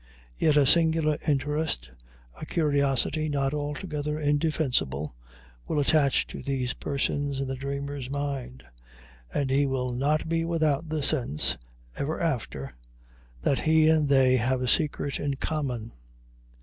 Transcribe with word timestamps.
Yet 0.35 0.57
a 0.57 0.65
singular 0.65 1.19
interest, 1.27 1.91
a 2.35 2.43
curiosity 2.43 3.29
not 3.29 3.53
altogether 3.53 4.17
indefensible, 4.19 5.13
will 5.67 5.79
attach 5.79 6.25
to 6.25 6.41
these 6.41 6.73
persons 6.73 7.39
in 7.39 7.47
the 7.47 7.53
dreamer's 7.55 8.09
mind, 8.09 8.63
and 9.31 9.51
he 9.51 9.67
will 9.67 9.91
not 9.91 10.27
be 10.27 10.43
without 10.43 10.89
the 10.89 11.03
sense, 11.03 11.55
ever 11.95 12.19
after, 12.19 12.73
that 13.43 13.59
he 13.59 13.89
and 13.89 14.09
they 14.09 14.37
have 14.37 14.63
a 14.63 14.67
secret 14.67 15.19
in 15.19 15.35
common. 15.35 15.91